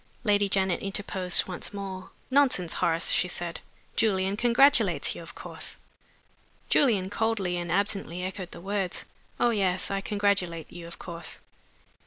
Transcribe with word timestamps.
Lady 0.23 0.49
Janet 0.49 0.81
interposed 0.81 1.47
once 1.47 1.75
more. 1.75 2.09
"Nonsense, 2.31 2.73
Horace," 2.81 3.11
she 3.11 3.27
said. 3.27 3.59
"Julian 3.95 4.35
congratulates 4.35 5.13
you, 5.13 5.21
of 5.21 5.35
course." 5.35 5.75
Julian 6.69 7.11
coldly 7.11 7.55
and 7.55 7.71
absently 7.71 8.23
echoed 8.23 8.49
the 8.49 8.61
words. 8.61 9.05
"Oh, 9.39 9.51
yes! 9.51 9.91
I 9.91 10.01
congratulate 10.01 10.71
you, 10.73 10.87
of 10.87 10.97
course." 10.97 11.37